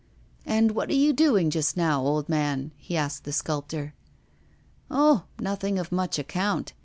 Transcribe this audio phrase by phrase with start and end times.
[0.47, 3.93] 'And what are you doing just now, old man?' he asked the sculptor.
[4.89, 5.25] 'Oh!
[5.37, 6.73] nothing of much account.